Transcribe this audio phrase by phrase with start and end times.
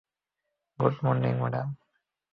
[0.79, 1.67] Good morning, madam!